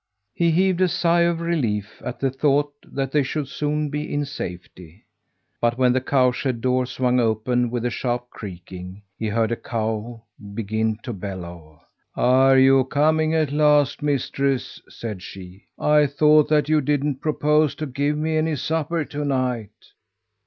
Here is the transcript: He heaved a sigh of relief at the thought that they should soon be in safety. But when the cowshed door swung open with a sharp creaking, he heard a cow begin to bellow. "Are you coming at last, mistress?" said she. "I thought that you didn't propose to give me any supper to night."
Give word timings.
He 0.33 0.49
heaved 0.49 0.81
a 0.81 0.87
sigh 0.87 1.19
of 1.21 1.41
relief 1.41 2.01
at 2.03 2.19
the 2.19 2.31
thought 2.31 2.73
that 2.91 3.11
they 3.11 3.21
should 3.21 3.47
soon 3.47 3.91
be 3.91 4.11
in 4.11 4.25
safety. 4.25 5.05
But 5.61 5.77
when 5.77 5.93
the 5.93 6.01
cowshed 6.01 6.59
door 6.59 6.87
swung 6.87 7.19
open 7.19 7.69
with 7.69 7.85
a 7.85 7.91
sharp 7.91 8.31
creaking, 8.31 9.03
he 9.19 9.27
heard 9.27 9.51
a 9.51 9.55
cow 9.55 10.23
begin 10.55 10.97
to 11.03 11.13
bellow. 11.13 11.81
"Are 12.15 12.57
you 12.57 12.85
coming 12.85 13.35
at 13.35 13.51
last, 13.51 14.01
mistress?" 14.01 14.81
said 14.89 15.21
she. 15.21 15.65
"I 15.77 16.07
thought 16.07 16.49
that 16.49 16.67
you 16.67 16.81
didn't 16.81 17.21
propose 17.21 17.75
to 17.75 17.85
give 17.85 18.17
me 18.17 18.37
any 18.37 18.55
supper 18.55 19.05
to 19.05 19.23
night." 19.23 19.91